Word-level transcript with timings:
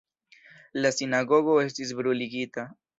La 0.85 0.91
sinagogo 1.01 1.61
estis 1.69 1.95
bruligita. 2.03 2.71